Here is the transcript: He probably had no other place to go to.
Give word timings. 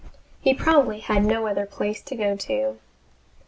He 0.39 0.55
probably 0.55 1.01
had 1.01 1.23
no 1.23 1.45
other 1.45 1.67
place 1.67 2.01
to 2.01 2.15
go 2.15 2.35
to. 2.35 2.79